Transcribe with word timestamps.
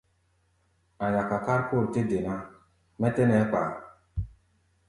A̧ 1.03 1.07
yaka 1.13 1.37
kárkór 1.45 1.85
tɛ́ 1.93 2.03
de 2.09 2.17
ná, 2.25 2.33
mɛ́ 2.99 3.09
tɛ́ 3.15 3.25
nɛɛ́ 3.27 3.47
kpa 3.49 3.59
a. 3.67 3.69